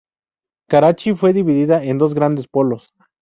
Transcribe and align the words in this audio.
Karachi 0.67 1.13
fue 1.13 1.31
dividida 1.31 1.83
en 1.83 1.99
dos 1.99 2.15
grandes 2.15 2.47
polos. 2.47 2.91